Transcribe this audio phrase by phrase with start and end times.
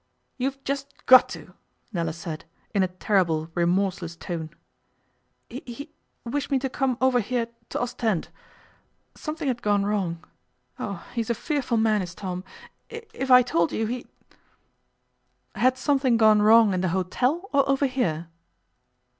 [0.39, 1.53] 'You've just got to,'
[1.93, 4.49] Nella said, in a terrible, remorseless tone.
[5.47, 5.89] 'He he
[6.25, 8.29] wished me to come over here to Ostend.
[9.13, 10.25] Something had gone wrong.
[10.79, 11.05] Oh!
[11.13, 12.43] he's a fearful man, is Tom.
[12.89, 14.07] If I told you, he'd'
[15.53, 18.27] 'Had something gone wrong in the hotel, or over here?